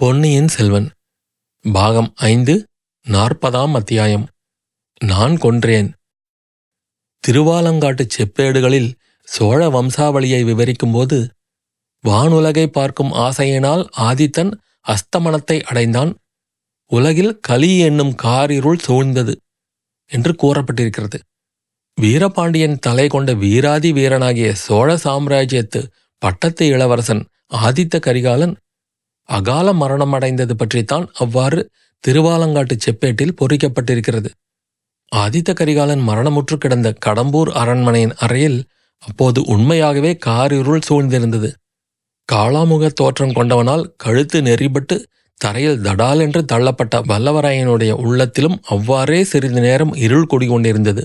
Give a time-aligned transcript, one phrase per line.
[0.00, 0.90] பொன்னியின் செல்வன்.
[1.72, 2.66] பாகம் ஐந்து
[3.06, 4.28] நாற்பதாம் அத்தியாயம்.
[5.04, 5.88] நான் கொன்றேன்.
[7.24, 8.92] திருவாலங்காட்டுச் செப்பேடுகளில்
[9.24, 11.28] சோழ வம்சாவளியை விவரிக்கும்போது
[12.04, 14.52] வானுலகை பார்க்கும் ஆசையினால் ஆதித்தன்
[14.86, 16.14] அஸ்தமனத்தை அடைந்தான்.
[16.90, 19.36] உலகில் கலி என்னும் காரிருள் சூழ்ந்தது
[20.10, 21.20] என்று கூறப்பட்டிருக்கிறது.
[22.00, 25.82] வீரபாண்டியன் தலை கொண்ட வீராதி வீரனாகிய சோழ சாம்ராஜ்யத்து
[26.18, 28.56] பட்டத்து இளவரசன் ஆதித்த கரிகாலன்
[29.30, 31.60] அகால மரணம் அடைந்தது பற்றித்தான் அவ்வாறு
[32.04, 34.30] திருவாலங்காட்டுச் செப்பேட்டில் பொறிக்கப்பட்டிருக்கிறது.
[35.12, 38.58] ஆதித்த கரிகாலன் மரணமுற்று கிடந்த கடம்பூர் அரண்மனையின் அறையில்
[39.02, 41.50] அப்போது உண்மையாகவே காரிருள் சூழ்ந்திருந்தது.
[42.28, 44.96] காளாமுக தோற்றம் கொண்டவனால் கழுத்து நெறிபட்டு
[45.40, 51.02] தரையில் தடால் என்று தள்ளப்பட்ட வல்லவராயனுடைய உள்ளத்திலும் அவ்வாறே சிறிது நேரம் இருள் குடிகொண்டிருந்தது.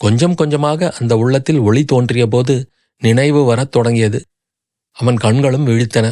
[0.00, 2.54] கொஞ்சம் கொஞ்சமாக அந்த உள்ளத்தில் ஒளி தோன்றிய போது
[3.02, 4.18] நினைவு வரத் தொடங்கியது.
[4.96, 6.06] அவன் கண்களும் விழித்தன.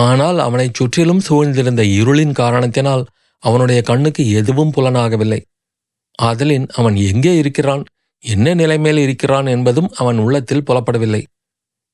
[0.00, 3.06] ஆனால் அவனைச் சுற்றிலும் சூழ்ந்திருந்த இருளின் காரணத்தினால்
[3.38, 5.40] அவனுடைய கண்ணுக்கு எதுவும் புலனாகவில்லை.
[6.18, 7.84] ஆதலின் அவன் எங்கே இருக்கிறான்?
[8.18, 11.22] என்ன நிலைமையில் இருக்கிறான் என்பதும் அவன் உள்ளத்தில் புலப்படவில்லை.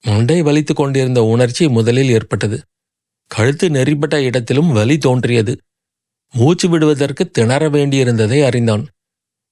[0.04, 2.58] மண்டை வலித்துக் கொண்டிருந்த உணர்ச்சி முதலில் ஏற்பட்டது.
[3.26, 5.60] கழுத்து நெறிப்பட்ட இடத்திலும் வலி தோன்றியது.
[6.34, 8.84] மூச்சு விடுவதற்கு திணற வேண்டியிருந்ததை அறிந்தான்.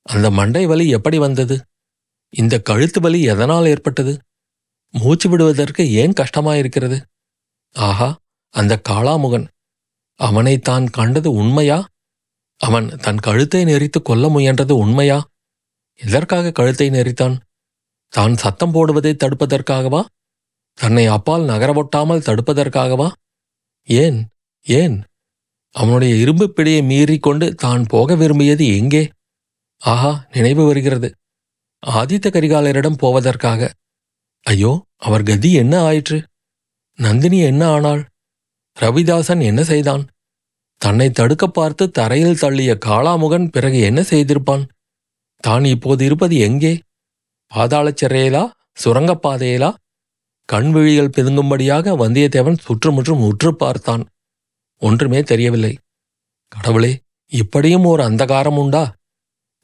[0.02, 1.56] அந்த மண்டை வலி எப்படி வந்தது?
[2.30, 4.18] இந்த கழுத்து வலி எதனால் ஏற்பட்டது?
[4.90, 7.02] மூச்சு விடுவதற்கு ஏன் கஷ்டமாயிருக்கிறது?
[7.72, 8.08] ஆஹா
[8.56, 9.46] அந்த காளாமுகன்.
[10.20, 11.78] அவனை தான் கண்டது உண்மையா?
[12.60, 15.18] அவன் தன் கழுத்தை நெறித்து கொல்ல முயன்றது உண்மையா?
[16.00, 17.36] எதற்காக கழுத்தை நெறித்தான்
[18.12, 20.02] தான் சத்தம் போடுவதை தடுப்பதற்காகவா?
[20.78, 23.08] தன்னை அப்பால் நகரவொட்டாமல் தடுப்பதற்காகவா?
[23.88, 24.18] ஏன்
[24.66, 24.96] ஏன்?
[25.74, 29.02] அவனுடைய இரும்பு பிடியை மீறிக்கொண்டு தான் போக விரும்பியது எங்கே?
[29.82, 31.08] ஆஹா நினைவு வருகிறது.
[31.82, 33.70] ஆதித்த கரிகாலரிடம் போவதற்காக.
[34.46, 36.18] ஐயோ அவர் கதி என்ன ஆயிற்று?
[36.98, 38.02] நந்தினி என்ன ஆனாள்?
[38.76, 40.04] ரவிதாசன் என்ன செய்தான்?
[40.80, 44.64] தன்னை தடுக்க பார்த்து தரையில் தள்ளிய காளாமுகன் பிறகு என்ன செய்திருப்பான்?
[45.44, 46.72] தான் இப்போது இருப்பது எங்கே?
[47.52, 48.44] பாதாளச் சிறையிலா?
[48.84, 49.70] சுரங்கப்பாதையிலா
[50.48, 54.02] கண்விழிகள் பிதுங்கும்படியாக வந்தியத்தேவன் சுற்றுமுற்றும் உற்று பார்த்தான்.
[54.82, 55.72] ஒன்றுமே தெரியவில்லை.
[56.52, 56.92] கடவுளே
[57.32, 58.84] இப்படியும் ஒரு அந்தகாரம் உண்டா?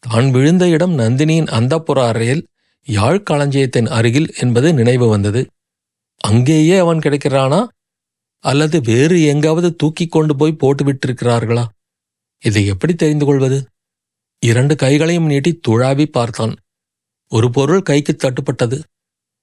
[0.03, 2.43] தான் விழுந்த இடம் நந்தினியின் அந்தப்புற அறையில்
[2.87, 5.43] யாழ் களஞ்சியத்தின் அருகில் என்பது நினைவு வந்தது.
[6.21, 7.61] அங்கேயே அவன் கிடைக்கிறானா?
[8.43, 11.67] அல்லது வேறு எங்காவது தூக்கிக் கொண்டு போய் போட்டு விட்டிருக்கிறார்களா?
[12.41, 13.67] இதை எப்படி தெரிந்து கொள்வது?
[14.39, 16.57] இரண்டு கைகளையும் நீட்டி துழாவி பார்த்தான்.
[17.29, 18.83] ஒரு பொருள் கைக்கு தட்டுப்பட்டது.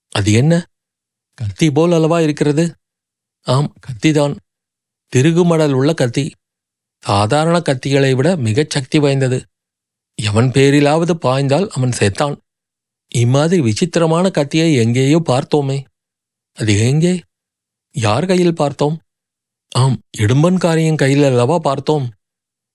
[0.09, 0.65] அது என்ன?
[1.33, 2.75] கத்தி போல் அல்லவா இருக்கிறது?
[3.41, 4.35] ஆம் கத்திதான்.
[5.15, 6.31] திருகுமடல் உள்ள கத்தி.
[6.99, 9.45] சாதாரண கத்திகளை விட மிகச் சக்தி வாய்ந்தது.
[10.15, 12.37] எவன் பேரிலாவது பாய்ந்தால் அவன் செத்தான்.
[13.07, 15.83] இம்மாதிரி விசித்திரமான கத்தியை எங்கேயோ பார்த்தோமே.
[16.53, 17.21] அது எங்கே?
[18.05, 18.95] யார் கையில் பார்த்தோம்?
[19.71, 22.05] ஆம் இடும்பன்காரியின் கையில் அல்லவா பார்த்தோம்?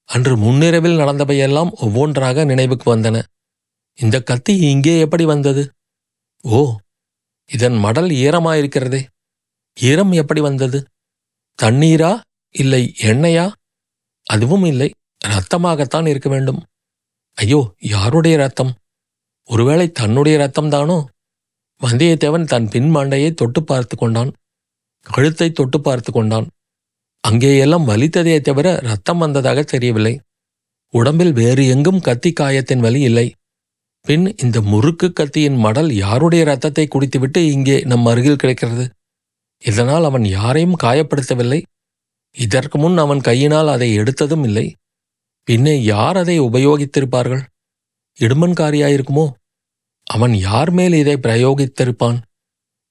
[0.09, 3.17] அன்று முன்னிரவில் நடந்தவையெல்லாம் ஒவ்வொன்றாக நினைவுக்கு வந்தன.
[3.99, 5.63] இந்த கத்தி இங்கே எப்படி வந்தது?
[6.45, 6.59] ஓ
[7.51, 9.01] இதன் மடல் ஈரமாயிருக்கிறதே.
[9.77, 10.79] ஈரம் எப்படி வந்தது?
[11.59, 12.13] தண்ணீரா
[12.55, 13.47] இல்லை எண்ணெயா?
[14.27, 14.89] அதுவும் இல்லை
[15.25, 16.61] இரத்தமாகத்தான் இருக்க வேண்டும்.
[17.39, 17.61] ஐயோ
[17.95, 18.73] யாருடைய ரத்தம்
[19.49, 20.99] ஒருவேளை தன்னுடைய ரத்தம்தானோ
[21.81, 24.31] வந்தியத்தேவன் தன் பின் மண்டையை தொட்டு பார்த்து கொண்டான்.
[25.07, 26.47] கழுத்தை தொட்டு பார்த்து கொண்டான்.
[27.25, 30.15] அங்கேயெல்லாம் வலித்ததே தவிர ரத்தம் வந்ததாக தெரியவில்லை.
[30.95, 33.27] உடம்பில் வேறு எங்கும் கத்தி காயத்தின் வலி இல்லை.
[34.07, 38.85] பின் இந்த முறுக்கு கத்தியின் மடல் யாருடைய ரத்தத்தை குடித்துவிட்டு இங்கே நம் அருகில் கிடைக்கிறது?
[39.63, 41.61] இதனால் அவன் யாரையும் காயப்படுத்தவில்லை.
[42.37, 44.67] இதற்கு முன் அவன் கையினால் அதை எடுத்ததும் இல்லை.
[45.49, 47.43] பின்னே யார் அதை உபயோகித்திருப்பார்கள்?
[48.19, 49.27] இடுமன்காரியாயிருக்குமோ
[50.07, 52.19] அவன் யார் மேல் இதை பிரயோகித்திருப்பான்?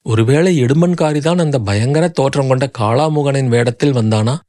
[0.04, 4.40] ஒருவேளை இடுமன்காரிதான் அந்த பயங்கர தோற்றம் கொண்ட காளாமுகனின் வேடத்தில் வந்தானா?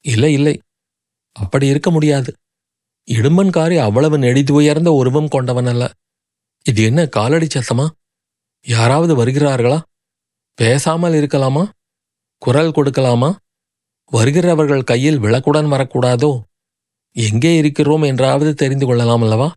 [0.00, 0.60] இல்லை இல்லை.
[1.32, 2.34] அப்படி இருக்க முடியாது.
[3.10, 5.92] இடுமன்காரி அவ்வளவு நெடிதுயர்ந்த உருவம் கொண்டவன் அல்ல.
[6.64, 7.88] இது என்ன காலடி சத்தமா?
[8.62, 9.80] யாராவது வருகிறார்களா?
[10.54, 11.68] பேசாமல் இருக்கலாமா?
[12.38, 13.36] குரல் கொடுக்கலாமா?
[14.04, 16.40] வருகிறவர்கள் கையில் விளக்குடன் வரக்கூடாதோ?
[17.12, 19.52] எங்கே இருக்கிறோம் என்றாவது தெரிந்து கொள்ளலாம் அல்லவா?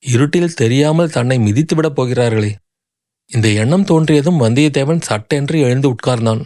[0.00, 2.56] இருட்டில் தெரியாமல் தன்னை மிதித்துவிடப் போகிறார்களே.
[3.32, 6.42] இந்த எண்ணம் தோன்றியதும் வந்தியத்தேவன் சட்டென்று எழுந்து உட்கார்ந்தான்.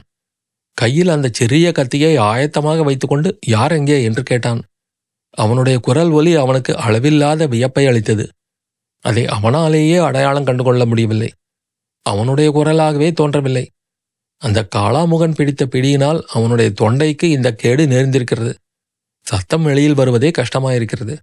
[0.73, 4.61] கையில் அந்த சிறிய கத்தியை ஆயத்தமாக வைத்துக்கொண்டு யார் எங்கே என்று கேட்டான்.
[5.31, 8.25] அவனுடைய குரல் ஒலி அவனுக்கு அளவில்லாத வியப்பை அளித்தது.
[9.01, 11.31] அதை அவனாலேயே அடையாளம் கண்டுகொள்ள முடியவில்லை.
[12.03, 13.65] அவனுடைய குரலாகவே தோன்றவில்லை.
[14.43, 18.55] அந்த காளாமுகன் பிடித்த பிடியினால் அவனுடைய தொண்டைக்கு இந்த கேடு நேர்ந்திருக்கிறது.
[19.27, 21.15] சத்தம் வெளியில் வருவதே கஷ்டமாயிருக்கிறது.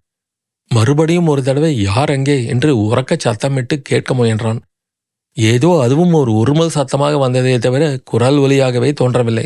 [0.72, 4.62] மறுபடியும் ஒரு தடவை யார் எங்கே என்று உறக்க சத்தமிட்டு கேட்க முயன்றான்.
[5.38, 9.46] ஏதோ அதுவும் ஒரு உருமல் சத்தமாக வந்ததே தவிர குரல் ஒலியாகவே தோன்றவில்லை.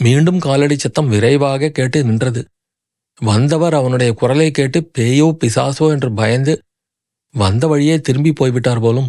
[0.00, 2.40] மீண்டும் காலடி சத்தம் விரைவாக கேட்டு நின்றது.
[3.20, 6.52] வந்தவர் அவனுடைய குரலை கேட்டு பேயோ பிசாசோ என்று பயந்து
[7.34, 9.08] வந்த வழியே திரும்பி போய்விட்டார் போலும்.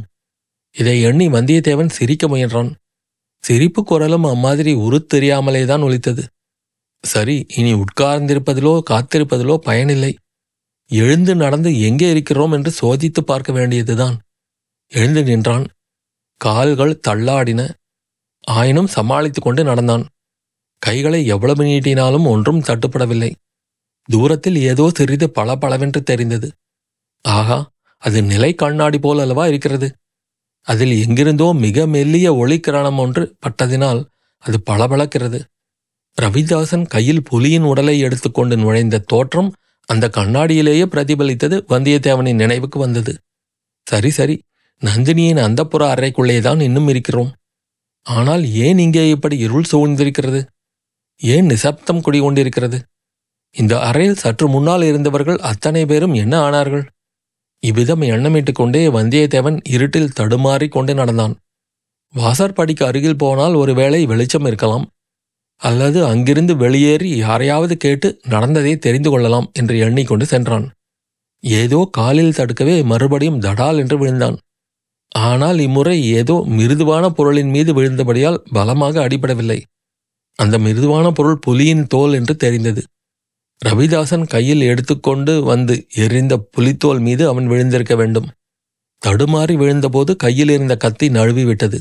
[0.75, 2.72] இதை எண்ணி வந்தியத்தேவன் சிரிக்க முயன்றான்.
[3.44, 6.24] சிரிப்பு குரலும் அம்மாதிரி உருத்தெரியாமலே தான் ஒலித்தது.
[7.04, 10.12] சரி இனி உட்கார்ந்திருப்பதிலோ காத்திருப்பதிலோ பயனில்லை.
[10.92, 14.16] எழுந்து நடந்து எங்கே இருக்கிறோம் என்று சோதித்து பார்க்க வேண்டியதுதான்.
[14.92, 15.66] எழுந்து நின்றான்.
[16.41, 17.62] கால்கள் தள்ளாடின.
[18.47, 20.06] ஆயினும் சமாளித்து கொண்டு நடந்தான்.
[20.77, 23.31] கைகளை எவ்வளவு நீட்டினாலும் ஒன்றும் தட்டுப்படவில்லை.
[24.09, 26.47] தூரத்தில் ஏதோ சிறிது பளபளவென்று தெரிந்தது.
[27.25, 27.57] ஆகா
[27.97, 29.88] அது நிலை கண்ணாடி போல் அல்லவா இருக்கிறது?
[30.68, 34.01] அதில் எங்கிருந்தோ மிக மெல்லிய ஒளிக்கிரணம் ஒன்று பட்டதினால்
[34.38, 35.39] அது பளபளக்கிறது.
[36.18, 39.50] ரவிதாசன் கையில் புலியின் உடலை எடுத்துக்கொண்டு நுழைந்த தோற்றம்
[39.89, 43.13] அந்த கண்ணாடியிலேயே பிரதிபலித்தது வந்தியத்தேவனின் நினைவுக்கு வந்தது.
[43.88, 44.36] சரி சரி
[44.81, 47.31] நந்தினியின் அந்தப்புற அறைக்குள்ளேதான் இன்னும் இருக்கிறோம்.
[48.01, 50.45] ஆனால் ஏன் இங்கே இப்படி இருள் சூழ்ந்திருக்கிறது?
[51.17, 52.79] ஏன் நிசப்தம் குடிகொண்டிருக்கிறது?
[53.55, 56.85] இந்த அறையில் சற்று முன்னால் இருந்தவர்கள் அத்தனை பேரும் என்ன ஆனார்கள்?
[57.59, 61.35] இவ்விதம் எண்ணமிட்டுக் கொண்டே வந்தியத்தேவன் இருட்டில் தடுமாறிக் கொண்டு நடந்தான்.
[62.13, 64.85] வாசற்படிக்கு அருகில் போனால் ஒருவேளை வெளிச்சம் இருக்கலாம்.
[65.61, 70.71] அல்லது அங்கிருந்து வெளியேறி யாரையாவது கேட்டு நடந்ததை தெரிந்து கொள்ளலாம் என்று எண்ணிக்கொண்டு சென்றான்.
[71.39, 74.37] ஏதோ காலில் தடுக்கவே மறுபடியும் தடால் என்று விழுந்தான்.
[75.11, 79.61] ஆனால் இம்முறை ஏதோ மிருதுவான பொருளின் மீது விழுந்தபடியால் பலமாக அடிபடவில்லை.
[80.35, 82.81] அந்த மிருதுவான பொருள் புலியின் தோல் என்று தெரிந்தது.
[83.65, 88.27] ரவிதாசன் கையில் எடுத்துக்கொண்டு வந்து எரிந்த புலித்தோல் மீது அவன் விழுந்திருக்க வேண்டும்.
[89.06, 91.79] தடுமாறி விழுந்தபோது கையில் இருந்த கத்தி நழுவி விட்டது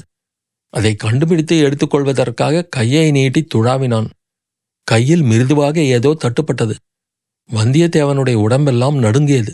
[0.74, 4.08] அதை கண்டுபிடித்து எடுத்துக்கொள்வதற்காக கையை நீட்டி துழாவினான்.
[4.82, 6.74] கையில் மிருதுவாக ஏதோ தட்டுப்பட்டது.
[7.50, 9.52] வந்தியத்தேவனுடைய உடம்பெல்லாம் நடுங்கியது.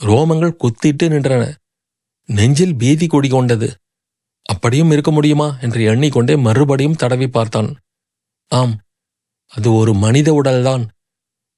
[0.00, 1.42] ரோமங்கள் குத்திட்டு நின்றன.
[2.28, 3.68] நெஞ்சில் பீதி குடிகொண்டது
[4.42, 5.58] அப்படியும் இருக்க முடியுமா?
[5.60, 7.70] என்று எண்ணிக்கொண்டே மறுபடியும் தடவி பார்த்தான்.
[8.50, 8.74] ஆம்
[9.46, 10.84] அது ஒரு மனித உடல்தான்.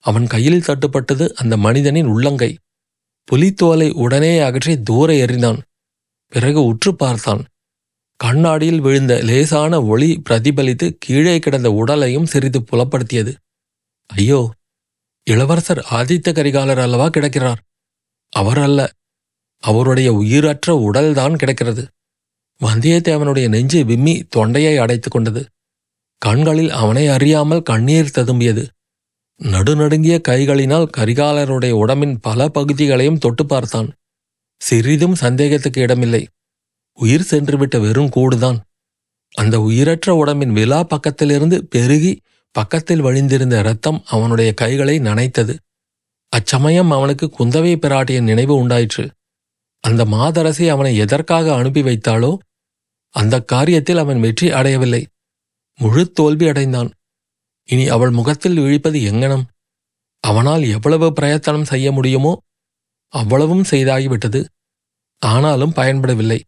[0.04, 2.50] அவன் கையில் தட்டுப்பட்டது அந்த மனிதனின் உள்ளங்கை.
[3.28, 5.60] புலித்தோலை உடனே அகற்றி தூர எறிந்தான்.
[6.32, 7.42] பிறகு உற்று பார்த்தான்.
[8.20, 13.32] கண்ணாடியில் விழுந்த லேசான ஒளி பிரதிபலித்து கீழே கிடந்த உடலையும் சிறிது புலப்படுத்தியது.
[14.10, 14.40] ஐயோ
[15.26, 17.60] இளவரசர் ஆதித்த கரிகாலர் அல்லவா கிடக்கிறார்?
[18.32, 18.80] அவர் அல்ல
[19.64, 21.88] அவருடைய உயிரற்ற உடல்தான் கிடக்கிறது.
[22.60, 25.46] வந்தியத்தேவனுடைய நெஞ்சு விம்மி தொண்டையை அடைத்துக் கொண்டது.
[26.18, 28.66] கண்களில் அவனை அறியாமல் கண்ணீர் ததும்பியது.
[29.42, 33.92] நடுநடுங்கிய கைகளினால் கரிகாலருடைய உடம்பின் பல பகுதிகளையும் தொட்டு பார்த்தான்.
[34.56, 36.26] சிறிதும் சந்தேகத்துக்கு இடமில்லை.
[36.92, 38.58] உயிர் சென்றுவிட்ட வெறும் கூடுதான்.
[39.34, 42.20] அந்த உயிரற்ற உடம்பின் விழா பக்கத்திலிருந்து பெருகி
[42.52, 45.56] பக்கத்தில் வழிந்திருந்த இரத்தம் அவனுடைய கைகளை நனைத்தது.
[46.28, 49.10] அச்சமயம் அவனுக்கு குந்தவை பிராட்டிய நினைவு உண்டாயிற்று.
[49.84, 52.36] அந்த மாதரசி அவனை எதற்காக அனுப்பி வைத்தாளோ
[53.14, 55.06] அந்த காரியத்தில் அவன் வெற்றி அடையவில்லை.
[55.78, 56.90] முழு தோல்வி அடைந்தான்.
[57.68, 59.44] இனி அவள் முகத்தில் விழிப்பது எங்கனம்?
[60.20, 62.32] அவனால் எவ்வளவு பிரயத்தனம் செய்ய முடியுமோ
[63.08, 64.40] அவ்வளவும் செய்தாகிவிட்டது.
[65.22, 66.40] ஆனாலும் பயன்படவில்லை.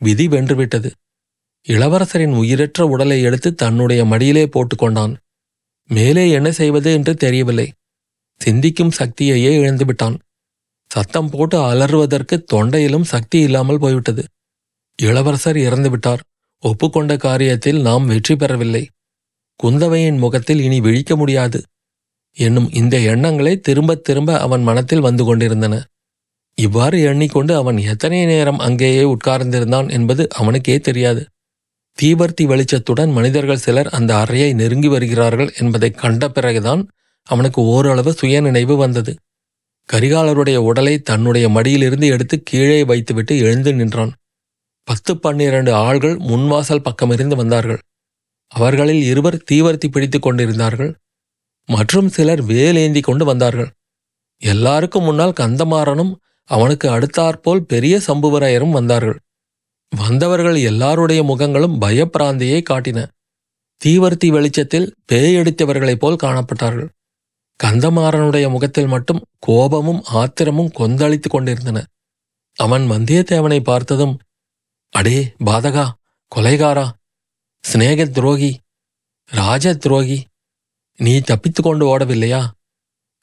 [0.00, 0.90] விதி வென்றுவிட்டது.
[1.66, 5.14] இளவரசரின் உயிரற்ற உடலை எடுத்து தன்னுடைய மடியிலே போட்டுக்கொண்டான்.
[5.90, 7.72] மேலே என்ன செய்வது என்று தெரியவில்லை.
[8.40, 10.16] சிந்திக்கும் சக்தியையே இழந்துவிட்டான்.
[10.88, 14.24] சத்தம் போட்டு அலறுவதற்கு தொண்டையிலும் சக்தி இல்லாமல் போய்விட்டது.
[15.02, 16.18] இளவரசர் இறந்துவிட்டார்
[16.62, 18.88] ஒப்புக்கொண்ட காரியத்தில் நாம் வெற்றி பெறவில்லை.
[19.62, 21.62] குந்தவையின் முகத்தில் இனி விழிக்க முடியாது.
[22.36, 25.84] என்னும் இந்த எண்ணங்களே திரும்பத் திரும்ப அவன் மனத்தில் வந்து கொண்டிருந்தன.
[26.54, 31.26] இவ்வாறு எண்ணிக்கொண்டு அவன் எத்தனை நேரம் அங்கேயே உட்கார்ந்திருந்தான் என்பது அவனுக்கே தெரியாது.
[32.02, 36.88] தீவர்த்தி வெளிச்சத்துடன் மனிதர்கள் சிலர் அந்த அறையை நெருங்கி வருகிறார்கள் என்பதைக் கண்ட பிறகுதான்
[37.22, 39.14] அவனுக்கு ஓரளவு சுயநினைவு வந்தது.
[39.92, 44.12] கரிகாலருடைய உடலை தன்னுடைய மடியிலிருந்து எடுத்து கீழே வைத்துவிட்டு எழுந்து நின்றான்.
[44.84, 47.78] பத்து பன்னிரண்டு ஆள்கள் முன்வாசல் பக்கமிருந்து வந்தார்கள்.
[48.48, 50.94] அவர்களில் இருவர் தீவர்த்தி பிடித்துக் கொண்டிருந்தார்கள்.
[51.66, 53.70] மற்றும் சிலர் வேலேந்தி கொண்டு வந்தார்கள்.
[54.36, 56.14] எல்லாருக்கும் முன்னால் கந்தமாறனும்
[56.44, 59.18] அவனுக்கு அடுத்தாற்போல் பெரிய சம்புவரையரும் வந்தார்கள்.
[59.96, 63.06] வந்தவர்கள் எல்லாருடைய முகங்களும் பயப்பிராந்தியை காட்டின.
[63.84, 66.88] தீவர்த்தி வெளிச்சத்தில் பேயடித்தவர்களைப் போல் காணப்பட்டார்கள்.
[67.60, 71.78] கந்தமாறனுடைய முகத்தில் மட்டும் கோபமும் ஆத்திரமும் கொந்தளித்துக் கொண்டிருந்தன.
[72.58, 74.14] அவன் வந்தியத்தேவனை பார்த்ததும்
[74.92, 75.86] அடே பாதகா
[76.32, 76.86] கொலைகாரா
[77.64, 78.50] சிநேக துரோகி
[79.30, 80.18] ராஜ துரோகி
[80.98, 82.40] நீ தப்பித்து கொண்டு ஓடவில்லையா?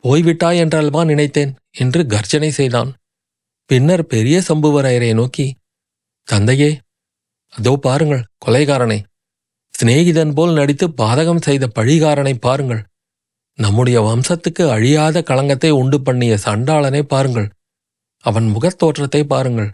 [0.03, 2.91] போய்விட்டாய் என்றல்வா நினைத்தேன் என்று கர்ஜனை செய்தான்.
[3.69, 5.45] பின்னர் பெரிய சம்புவரையரை நோக்கி
[6.27, 6.69] தந்தையே
[7.53, 8.99] அதோ பாருங்கள் கொலைகாரனை.
[9.73, 12.83] சிநேகிதன் போல் நடித்து பாதகம் செய்த பழிகாரனை பாருங்கள்.
[13.59, 17.47] நம்முடைய வம்சத்துக்கு அழியாத களங்கத்தை உண்டு பண்ணிய சண்டாளனை பாருங்கள்.
[18.25, 19.69] அவன் முகத்தோற்றத்தை பாருங்கள்.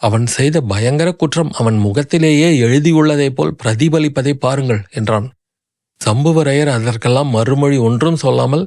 [0.00, 5.26] அவன் செய்த பயங்கர குற்றம் அவன் முகத்திலேயே எழுதியுள்ளதைப் போல் பிரதிபலிப்பதை பாருங்கள் என்றான்.
[6.00, 8.64] சம்புவரையர் அதற்கெல்லாம் மறுமொழி ஒன்றும் சொல்லாமல்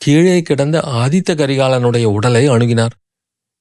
[0.00, 2.94] கீழே கிடந்த ஆதித்த கரிகாலனுடைய உடலை அணுகினார்.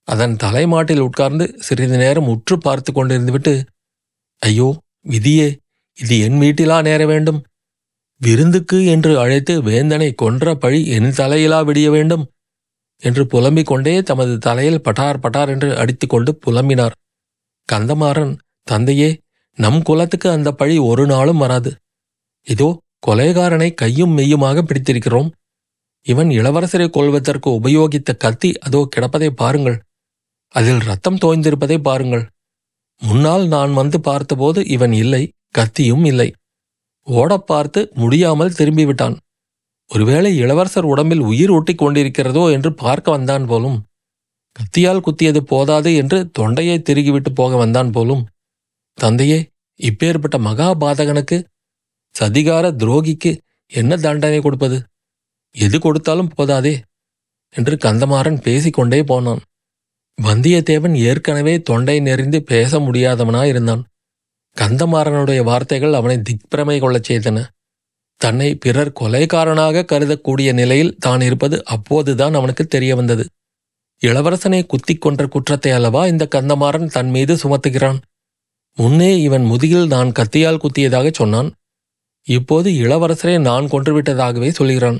[0.08, 3.54] அதன் தலைமாட்டில் உட்கார்ந்து சிறிது நேரம் உற்று பார்த்து கொண்டிருந்துவிட்டு
[4.42, 4.70] ஐயோ
[5.12, 5.48] விதியே
[5.98, 7.40] இது என் வீட்டிலா நேர வேண்டும்?
[8.22, 12.26] விருந்துக்கு என்று அழைத்து வேந்தனை கொன்ற பழி என் தலையிலா விடிய வேண்டும்
[13.04, 16.96] என்று புலம்பிக் கொண்டே தமது தலையில் பட்டார் பட்டார் என்று அடித்துக்கொண்டு புலம்பினார்.
[17.70, 18.34] கந்தமாறன்
[18.68, 19.10] தந்தையே
[19.58, 21.72] நம் குலத்துக்கு அந்த பழி ஒரு நாளும் வராது.
[22.48, 22.70] இதோ
[23.08, 25.30] கொலைகாரனை கையும் மெய்யுமாக பிடித்திருக்கிறோம்.
[26.06, 29.78] இவன் இளவரசரை கொள்வதற்கு உபயோகித்த கத்தி அதோ கிடப்பதை பாருங்கள்.
[30.56, 32.24] அதில் ரத்தம் தோய்ந்திருப்பதை பாருங்கள்.
[33.02, 35.24] முன்னால் நான் வந்து பார்த்தபோது இவன் இல்லை
[35.56, 36.30] கத்தியும் இல்லை.
[37.04, 39.18] ஓடப் பார்த்து முடியாமல் திரும்பிவிட்டான்.
[39.88, 43.86] ஒருவேளை இளவரசர் உடம்பில் உயிர் ஓட்டிக் கொண்டிருக்கிறதோ என்று பார்க்க வந்தான் போலும்.
[44.52, 48.28] கத்தியால் குத்தியது போதாது என்று தொண்டையை திருகிவிட்டு போக வந்தான் போலும்.
[48.94, 51.44] தந்தையே இப்பேற்பட்ட மகாபாதகனுக்கு
[52.20, 54.84] சதிகார துரோகிக்கு என்ன தண்டனை கொடுப்பது?
[55.52, 56.84] எது கொடுத்தாலும் போதாதே
[57.50, 59.42] என்று கந்தமாறன் பேசிக்கொண்டே போனான்.
[60.22, 63.82] வந்தியத்தேவன் ஏற்கனவே தொண்டை நெறிந்து பேச முடியாதவனாயிருந்தான்.
[64.58, 67.48] கந்தமாறனுடைய வார்த்தைகள் அவனை திக்பிரமை கொள்ளச் செய்தன.
[68.22, 73.26] தன்னை பிறர் கொலைகாரனாக கருதக்கூடிய நிலையில் தான் இருப்பது அப்போதுதான் அவனுக்கு தெரிய வந்தது.
[74.02, 78.00] இளவரசனை குத்திக் கொன்ற குற்றத்தை அல்லவா இந்த கந்தமாறன் தன் மீது சுமத்துகிறான்?
[78.78, 81.50] முன்னே இவன் முதுகில் நான் கத்தியால் குத்தியதாகச் சொன்னான்.
[82.28, 85.00] இப்போது இளவரசரை நான் கொன்றுவிட்டதாகவே சொல்கிறான்.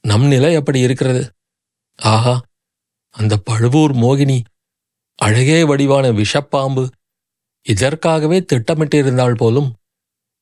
[0.00, 1.30] நம் நிலை அப்படி இருக்கிறது.
[1.96, 2.40] ஆஹா
[3.14, 4.38] அந்த பழுவூர் மோகினி
[5.14, 6.88] அழகே வடிவான விஷப்பாம்பு
[7.66, 9.68] இதற்காகவே திட்டமிட்டிருந்தாள் போலும்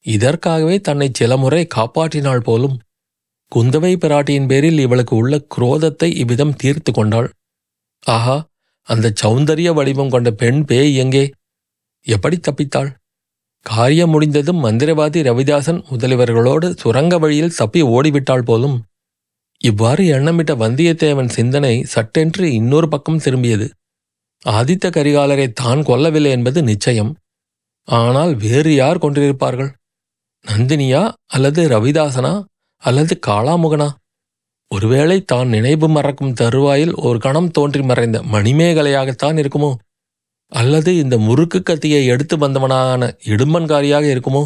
[0.06, 2.76] இதற்காகவே தன்னை சில முறை காப்பாற்றினாள் போலும்
[3.52, 7.28] குந்தவை பிராட்டியின் பேரில் இவளுக்கு உள்ள குரோதத்தை இவ்விதம் தீர்த்து கொண்டாள்.
[8.06, 8.36] ஆஹா
[8.88, 11.24] அந்த சௌந்தரிய வடிவம் கொண்ட பெண் பேய் எங்கே?
[12.06, 12.90] எப்படி தப்பித்தாள்?
[13.66, 18.76] காரியம் முடிந்ததும் மந்திரவாதி ரவிதாசன் முதலியவர்களோடு சுரங்க வழியில் தப்பி ஓடிவிட்டாள் போலும்
[19.60, 23.66] இவ்வாறு எண்ணமிட்ட வந்தியத்தேவன் சிந்தனை சட்டென்று இன்னொரு பக்கம் திரும்பியது.
[24.42, 27.12] ஆதித்த கரிகாலரை தான் கொல்லவில்லை என்பது நிச்சயம்.
[27.88, 29.70] ஆனால் வேறு யார் கொண்டிருப்பார்கள்
[30.44, 32.32] நந்தினியா அல்லது ரவிதாசனா
[32.82, 33.88] அல்லது காளாமுகனா?
[34.70, 39.70] ஒருவேளை தான் நினைவு மறக்கும் தருவாயில் ஒரு கணம் தோன்றி மறைந்த மணிமேகலையாகத்தான் இருக்குமோ?
[40.52, 44.42] அல்லது இந்த முறுக்கு கத்தியை எடுத்து வந்தவனான இடும்பன்காரியாக இருக்குமோ?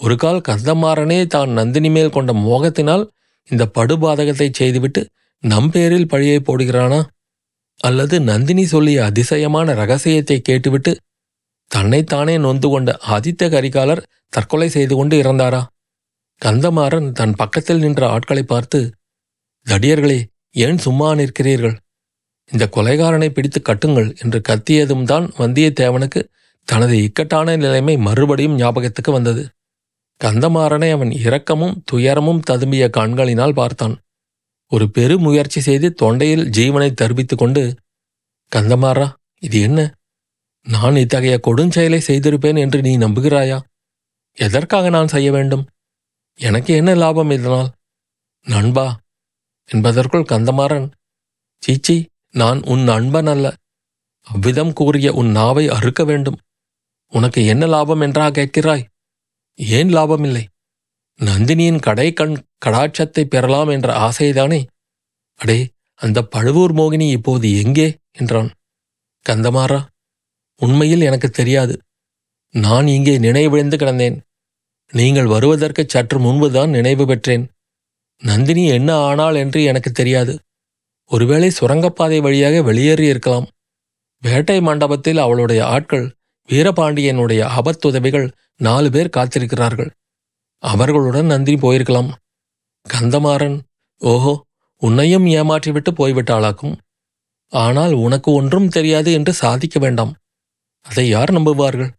[0.00, 3.04] ஒரு கால் கந்தமாறனே தான் நந்தினி மேல் கொண்ட மோகத்தினால்
[3.48, 5.00] இந்த படுபாதகத்தை செய்துவிட்டு
[5.42, 7.00] நம் பேரில் பழியை போடுகிறானா?
[7.82, 10.92] அல்லது நந்தினி சொல்லிய அதிசயமான ரகசியத்தை கேட்டுவிட்டு
[11.70, 15.62] தன்னைத்தானே நொந்து கொண்ட ஆதித்த கரிகாலர் தற்கொலை செய்து கொண்டு இறந்தாரா?
[16.42, 18.78] கந்தமாறன் தன் பக்கத்தில் நின்ற ஆட்களை பார்த்து
[19.66, 20.20] தடியர்களே
[20.54, 21.76] ஏன் சும்மா நிற்கிறீர்கள்?
[22.50, 26.20] இந்த கொலைகாரனை பிடித்து கட்டுங்கள் என்று கத்தியதும் தான் வந்தியத்தேவனுக்கு
[26.68, 29.42] தனது இக்கட்டான நிலைமை மறுபடியும் ஞாபகத்துக்கு வந்தது.
[30.20, 33.94] கந்தமாறனை அவன் இரக்கமும் துயரமும் ததும்பிய கண்களினால் பார்த்தான்.
[34.72, 37.62] ஒரு பெரு முயற்சி செய்து தொண்டையில் ஜீவனை தருவித்து கொண்டு
[38.52, 39.06] கந்தமாறா
[39.38, 39.80] இது என்ன?
[40.66, 43.58] நான் இத்தகைய கொடுஞ்செயலை செய்திருப்பேன் என்று நீ நம்புகிறாயா?
[44.38, 45.64] எதற்காக நான் செய்ய வேண்டும்?
[46.38, 47.70] எனக்கு என்ன லாபம் இதனால்?
[48.46, 48.86] நண்பா
[49.70, 50.88] என்பதற்குள் கந்தமாறன்
[51.62, 51.96] சீச்சி
[52.34, 53.46] நான் உன் நண்பன் அல்ல.
[54.26, 56.38] அவ்விதம் கூறிய உன் நாவை அறுக்க வேண்டும்.
[57.12, 58.84] உனக்கு என்ன லாபம் என்றா கேட்கிறாய்?
[59.54, 60.44] ஏன் லாபமில்லை?
[61.24, 62.36] நந்தினியின் கடை கண்
[62.66, 64.66] கடாட்சத்தை பெறலாம் என்ற ஆசைதானே?
[65.36, 67.96] அடே அந்த பழுவூர் மோகினி இப்போது எங்கே?
[68.12, 68.50] என்றான்.
[69.26, 69.86] கந்தமாறா
[70.56, 71.74] உண்மையில் எனக்கு தெரியாது.
[72.50, 74.18] நான் இங்கே நினைவிழந்து கிடந்தேன்.
[74.92, 77.44] நீங்கள் வருவதற்கு சற்று முன்புதான் நினைவு பெற்றேன்.
[78.22, 80.38] நந்தினி என்ன ஆனாள் என்று எனக்கு தெரியாது.
[81.10, 83.48] ஒருவேளை சுரங்கப்பாதை வழியாக வெளியேறி இருக்கலாம்.
[84.22, 86.14] வேட்டை மண்டபத்தில் அவளுடைய ஆட்கள்
[86.48, 89.90] வீரபாண்டியனுடைய ஆபத்துதவிகள் நாலு பேர் காத்திருக்கிறார்கள்.
[90.62, 92.10] அவர்களுடன் நந்தினி போயிருக்கலாம்.
[92.86, 93.58] கந்தமாறன்
[94.00, 94.34] ஓஹோ
[94.82, 96.76] உன்னையும் ஏமாற்றிவிட்டு போய்விட்டாளாக்கும்.
[97.52, 100.12] ஆனால் உனக்கு ஒன்றும் தெரியாது என்று சாதிக்க வேண்டாம்.
[100.86, 101.90] அதை யார் நம்புவார்கள்?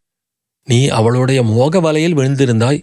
[0.67, 2.79] நீ அவளுடைய மோக வலையில் விழுந்திருந்தாய்.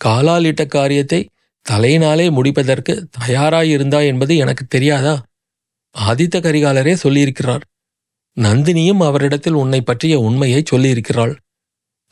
[0.00, 1.20] காலால் இட்ட காரியத்தை
[1.66, 5.14] தலையினாலே முடிப்பதற்கு தயாராயிருந்தாய் என்பது எனக்கு தெரியாதா?
[5.94, 7.64] ஆதித்த கரிகாலரே சொல்லியிருக்கிறார்.
[8.36, 11.34] நந்தினியும் அவரிடத்தில் உன்னை பற்றிய உண்மையை சொல்லியிருக்கிறாள்.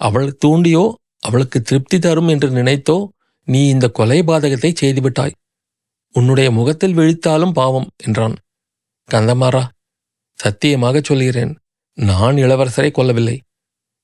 [0.00, 0.84] அவள் தூண்டியோ
[1.24, 2.96] அவளுக்கு திருப்தி தரும் என்று நினைத்தோ
[3.48, 5.34] நீ இந்த கொலை பாதகத்தை செய்துவிட்டாய்.
[6.14, 8.36] உன்னுடைய முகத்தில் விழித்தாலும் பாவம் என்றான்.
[9.08, 9.62] கந்தமாரா
[10.38, 11.52] சத்தியமாகச் சொல்கிறேன்
[11.98, 13.36] நான் இளவரசரை கொல்லவில்லை.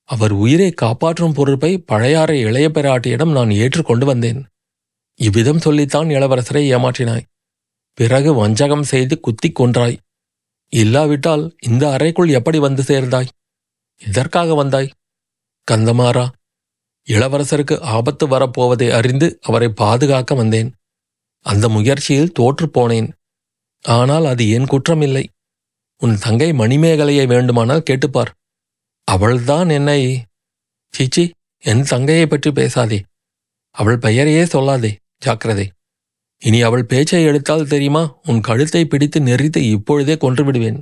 [0.09, 4.41] அவர் உயிரை காப்பாற்றும் பொறுப்பை பழையாறை இளைய பிராட்டியிடம் நான் ஏற்றுக்கொண்டு வந்தேன்.
[5.19, 7.27] இவ்விதம் சொல்லித்தான் இளவரசரை ஏமாற்றினாய்.
[7.97, 9.97] பிறகு வஞ்சகம் செய்து குத்திக் கொன்றாய்.
[10.73, 13.31] இல்லாவிட்டால் இந்த அறைக்குள் எப்படி வந்து சேர்ந்தாய்?
[14.01, 14.89] எதற்காக வந்தாய்?
[15.67, 16.25] கந்தமாரா
[17.07, 20.69] இளவரசருக்கு ஆபத்து வரப்போவதை அறிந்து அவரை பாதுகாக்க வந்தேன்.
[21.45, 23.09] அந்த முயற்சியில் தோற்றுப் போனேன்.
[23.85, 25.25] ஆனால் அது என் குற்றமில்லை.
[26.01, 28.31] உன் தங்கை மணிமேகலையை வேண்டுமானால் கேட்டுப்பார்.
[29.07, 30.01] அவள்தான் என்னை
[30.93, 31.23] சீச்சி
[31.63, 32.99] என் தங்கையை பற்றி பேசாதே.
[33.75, 35.67] அவள் பெயரையே சொல்லாதே ஜாக்கிரதை.
[36.41, 38.03] இனி அவள் பேச்சை எடுத்தால் தெரியுமா?
[38.23, 40.79] உன் கழுத்தை பிடித்து நெறித்து இப்பொழுதே கொன்றுவிடுவேன்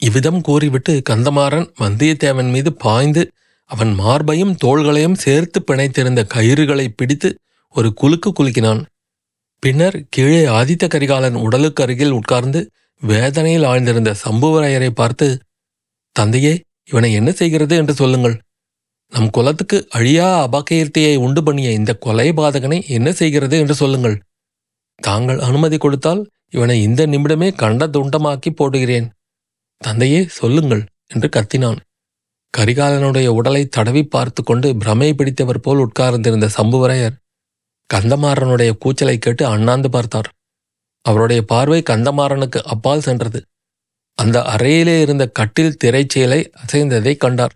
[0.00, 3.22] இவ்விதம் கூறிவிட்டு கந்தமாறன் வந்தியத்தேவன் மீது பாய்ந்து
[3.70, 7.28] அவன் மார்பையும் தோள்களையும் சேர்த்து பிணைத்திருந்த கயிறுகளை பிடித்து
[7.74, 8.82] ஒரு குலுக்கு குலுக்கினான்.
[9.62, 12.60] பின்னர் கீழே ஆதித்த கரிகாலன் உடலுக்கு அருகில் உட்கார்ந்து
[13.02, 15.26] வேதனையில் ஆழ்ந்திருந்த சம்புவரையரை பார்த்து
[16.16, 16.52] தந்தையே
[16.84, 18.36] இவனை என்ன செய்கிறது என்று சொல்லுங்கள்.
[19.12, 24.16] நம் குலத்துக்கு அழியா அபகீர்த்தியை உண்டு பண்ணிய இந்த கொலை பாதகனை என்ன செய்கிறது என்று சொல்லுங்கள்.
[25.02, 29.08] தாங்கள் அனுமதி கொடுத்தால் இவனை இந்த நிமிடமே கண்ட துண்டமாக்கி போடுகிறேன்.
[29.80, 31.80] தந்தையே சொல்லுங்கள் என்று கத்தினான்.
[32.54, 37.16] கரிகாலனுடைய உடலை தடவி பார்த்து கொண்டு பிரமை பிடித்தவர் போல் உட்கார்ந்திருந்த சம்புவரையர்
[37.90, 40.28] கந்தமாறனுடைய கூச்சலை கேட்டு அண்ணாந்து பார்த்தார்.
[41.02, 43.40] அவருடைய பார்வை கந்தமாறனுக்கு அப்பால் சென்றது.
[44.18, 47.54] அந்த அறையிலே இருந்த கட்டில் திரைச்சீலை அசைந்ததை கண்டார்.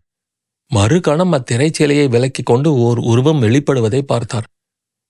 [0.71, 4.49] மறுகணம் அத்திரைச்சீலையை விலக்கிக் கொண்டு ஓர் உருவம் வெளிப்படுவதை பார்த்தார்.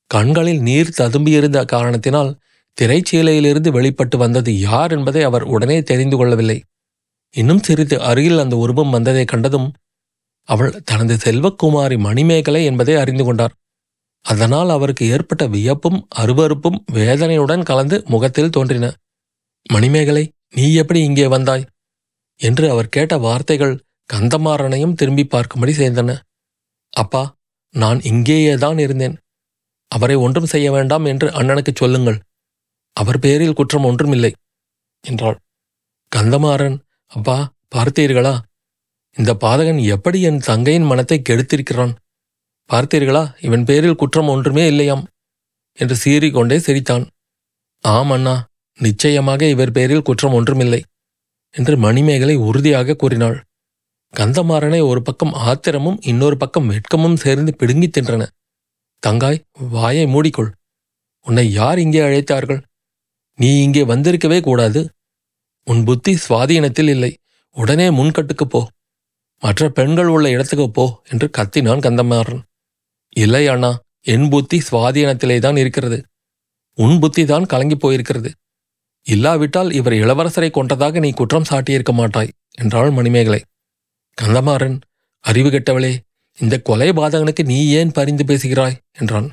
[0.07, 2.37] கண்களில் நீர் ததும்பியிருந்த காரணத்தினால்
[2.79, 6.59] திரைச்சீலையிலிருந்து வெளிப்பட்டு வந்தது யார் என்பதை அவர் உடனே தெரிந்து கொள்ளவில்லை.
[7.35, 9.69] இன்னும் சிறிது அருகில் அந்த உருவம் வந்ததை கண்டதும்
[10.49, 13.55] அவள் தனது செல்வக்குமாரி மணிமேகலை என்பதை அறிந்து கொண்டார்.
[14.25, 18.87] அதனால் அவருக்கு ஏற்பட்ட வியப்பும் அருவறுப்பும் வேதனையுடன் கலந்து முகத்தில் தோன்றின.
[19.71, 21.65] மணிமேகலை நீ எப்படி இங்கே வந்தாய்?
[22.41, 23.75] என்று அவர் கேட்ட வார்த்தைகள்
[24.11, 26.11] கந்தமாறனையும் திரும்பி பார்க்கும்படி செய்தன.
[26.93, 27.23] அப்பா
[27.75, 29.17] நான் இங்கேயேதான் இருந்தேன்.
[29.91, 32.19] அவரை ஒன்றும் செய்ய வேண்டாம் என்று அண்ணனுக்கு சொல்லுங்கள்.
[32.97, 34.33] அவர் பேரில் குற்றம் ஒன்றுமில்லை
[35.05, 35.39] என்றாள்.
[36.13, 36.77] கந்தமாறன்
[37.11, 38.39] அப்பா பார்த்தீர்களா?
[39.17, 41.95] இந்த பாதகன் எப்படி என் தங்கையின் மனத்தை கெடுத்திருக்கிறான்?
[42.73, 43.45] பார்த்தீர்களா?
[43.45, 45.05] இவன் பேரில் குற்றம் ஒன்றுமே இல்லையாம்
[45.73, 47.09] என்று சீறிக்கொண்டே சிரித்தான்.
[47.81, 48.47] ஆம் அண்ணா.
[48.79, 50.83] நிச்சயமாக இவர் பேரில் குற்றம் ஒன்றுமில்லை
[51.51, 53.45] என்று மணிமேகலை உறுதியாக கூறினாள்.
[54.17, 58.27] கந்தமாறனை ஒரு பக்கம் ஆத்திரமும் இன்னொரு பக்கம் வெட்கமும் சேர்ந்து பிடுங்கித் தின்றன.
[59.07, 60.51] தங்காய் வாயை மூடிக்கொள்.
[61.21, 62.63] உன்னை யார் இங்கே அழைத்தார்கள்?
[63.37, 64.89] நீ இங்கே வந்திருக்கவே கூடாது.
[65.69, 67.13] உன் புத்தி சுவாதீனத்தில் இல்லை.
[67.57, 68.61] உடனே முன்கட்டுக்கு போ.
[69.43, 72.43] மற்ற பெண்கள் உள்ள இடத்துக்கு போ என்று கத்தினான் கந்தமாறன்.
[73.17, 73.71] இல்லை அண்ணா
[74.03, 75.99] என் புத்தி சுவாதீனத்திலே தான் இருக்கிறது.
[76.79, 78.31] உன் புத்தி தான் கலங்கி போயிருக்கிறது.
[79.07, 83.41] இல்லாவிட்டால் இவர் இளவரசரை கொன்றதாக நீ குற்றம் சாட்டியிருக்க மாட்டாய் என்றாள் மணிமேகலை.
[84.19, 84.77] கந்தமாறன்
[85.25, 85.93] அறிவு கெட்டவளே
[86.39, 88.77] இந்த கொலை பாதகனுக்கு நீ ஏன் பரிந்து பேசுகிறாய்?
[88.93, 89.29] என்றான்.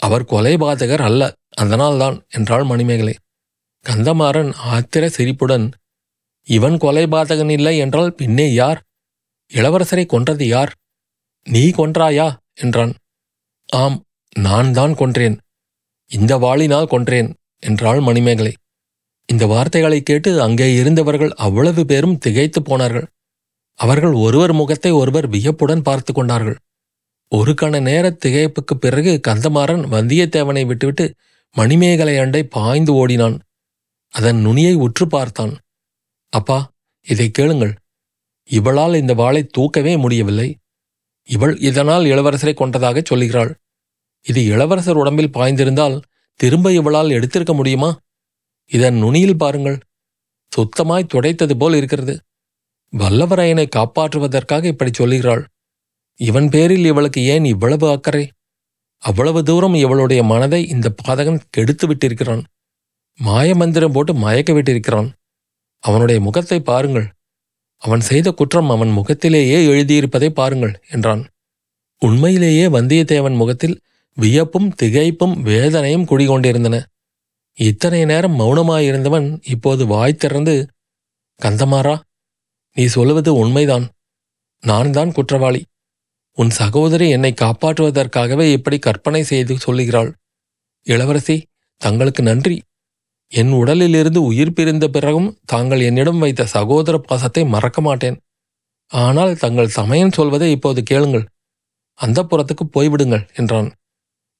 [0.00, 1.22] அவர் கொலை பாதகர் அல்ல
[1.56, 3.14] அதனால்தான் என்றாள் மணிமேகலை.
[3.88, 5.70] கந்தமாறன் ஆத்திர சிரிப்புடன்
[6.44, 8.82] இவன் கொலைபாதகன் இல்லை என்றால் பின்னே யார்?
[9.54, 10.72] இளவரசரை கொன்றது யார்?
[11.44, 12.36] நீ கொன்றாயா?
[12.54, 12.94] என்றான்.
[13.66, 14.02] ஆம்
[14.36, 15.38] நான் தான் கொன்றேன்.
[16.06, 18.54] இந்த வாளினால் கொன்றேன் என்றாள் மணிமேகலை.
[19.26, 23.06] இந்த வார்த்தைகளை கேட்டு அங்கே இருந்தவர்கள் அவ்வளவு பேரும் திகைத்து போனார்கள்.
[23.74, 26.56] அவர்கள் ஒருவர் முகத்தை ஒருவர் வியப்புடன் பார்த்து கொண்டார்கள்.
[27.28, 31.14] ஒரு கண நேர திகைப்புக்குப் பிறகு கந்தமாறன் வந்தியத்தேவனை விட்டுவிட்டு
[31.52, 33.38] மணிமேகலை அண்டை பாய்ந்து ஓடினான்.
[34.14, 35.54] அதன் நுனியை உற்று பார்த்தான்.
[36.32, 36.58] அப்பா
[37.06, 37.74] இதை கேளுங்கள்.
[38.48, 40.48] இவளால் இந்த வாளை தூக்கவே முடியவில்லை.
[41.28, 43.52] இவள் இதனால் இளவரசரை கொண்டதாகச் சொல்லுகிறாள்.
[44.22, 45.96] இது இளவரசர் உடம்பில் பாய்ந்திருந்தால்
[46.40, 47.90] திரும்ப இவளால் எடுத்திருக்க முடியுமா?
[48.70, 49.78] இதன் நுனியில் பாருங்கள்.
[50.52, 52.14] சுத்தமாய் துடைத்தது போல் இருக்கிறது.
[52.92, 55.44] வல்லவரையனை காப்பாற்றுவதற்காக இப்படி சொல்லுகிறாள்.
[56.20, 58.24] இவன் பேரில் இவளுக்கு ஏன் இவ்வளவு அக்கறை?
[59.02, 62.44] அவ்வளவு தூரம் இவளுடைய மனதை இந்த பாதகன் கெடுத்து விட்டிருக்கிறான்.
[63.20, 65.08] மாயமந்திரம் போட்டு மயக்க விட்டிருக்கிறான்
[65.78, 67.06] அவனுடைய முகத்தை பாருங்கள்.
[67.82, 71.22] அவன் செய்த குற்றம் அவன் முகத்திலேயே எழுதியிருப்பதை பாருங்கள் என்றான்.
[71.98, 73.76] உண்மையிலேயே வந்தியத்தேவன் முகத்தில்
[74.16, 76.76] வியப்பும் திகைப்பும் வேதனையும் குடிகொண்டிருந்தன.
[77.58, 80.54] இத்தனை நேரம் மௌனமாயிருந்தவன் இப்போது வாய் திறந்து
[81.40, 82.00] கந்தமாரா
[82.76, 83.86] நீ சொல்லுவது உண்மைதான்.
[84.62, 85.62] நான் தான் குற்றவாளி.
[86.38, 90.10] உன் சகோதரி என்னை காப்பாற்றுவதற்காகவே இப்படி கற்பனை செய்து சொல்லுகிறாள்.
[90.86, 91.36] இளவரசி
[91.80, 92.56] தங்களுக்கு நன்றி.
[93.34, 98.18] என் உடலிலிருந்து உயிர் பிரிந்த பிறகும் தாங்கள் என்னிடம் வைத்த சகோதர பாசத்தை மறக்க மாட்டேன்.
[98.90, 101.24] ஆனால் தங்கள் சமயம் சொல்வதை இப்போது கேளுங்கள்.
[101.98, 103.68] அந்த புறத்துக்கு போய்விடுங்கள் என்றான்.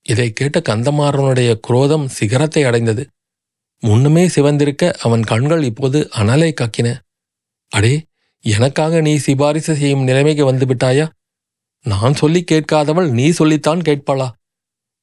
[0.07, 3.05] இதை கேட்ட கந்தமாறனுடைய குரோதம் சிகரத்தை அடைந்தது.
[3.83, 6.89] முன்னுமே சிவந்திருக்க அவன் கண்கள் இப்போது அனலை கக்கின.
[7.73, 7.95] அடே
[8.45, 11.07] எனக்காக நீ சிபாரிசு செய்யும் நிலைமைக்கு வந்துவிட்டாயா
[11.85, 14.29] நான் சொல்லி கேட்காதவள் நீ சொல்லித்தான் கேட்பாளா?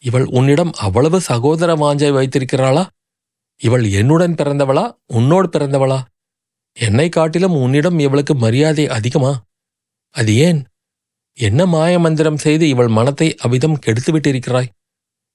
[0.04, 2.84] இவள் உன்னிடம் அவ்வளவு சகோதர வாஞ்சை வைத்திருக்கிறாளா?
[3.62, 4.92] இவள் என்னுடன் பிறந்தவளா?
[5.06, 6.00] உன்னோடு பிறந்தவளா?
[6.78, 9.32] என்னை காட்டிலும் உன்னிடம் இவளுக்கு மரியாதை அதிகமா?
[10.16, 10.66] அது ஏன்?
[11.38, 14.70] என்ன மாயமந்திரம் செய்து இவள் மனத்தை அவ்விதம் கெடுத்துவிட்டிருக்கிறாய்?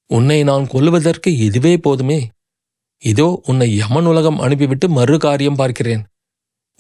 [0.07, 2.29] உன்னை நான் கொல்லுவதற்கு இதுவே போதுமே.
[3.03, 6.03] இதோ உன்னை யமன் உலகம் அனுப்பிவிட்டு மறு காரியம் பார்க்கிறேன்.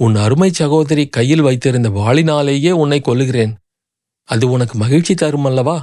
[0.00, 3.52] உன் அருமை சகோதரி கையில் வைத்திருந்த வாளினாலேயே உன்னை கொல்லுகிறேன்.
[4.28, 5.76] அது உனக்கு மகிழ்ச்சி தரும் அல்லவா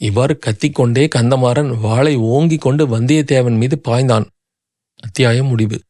[0.00, 4.26] இவ்வாறு கத்திக்கொண்டே கந்தமாறன் வாளை ஓங்கிக் கொண்டு வந்தியத்தேவன் மீது பாய்ந்தான்.
[5.02, 5.80] அத்தியாயம் முடிவு.